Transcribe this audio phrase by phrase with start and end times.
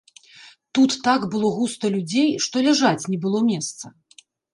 [0.77, 3.93] Тут так было густа людзей, што ляжаць не было месца.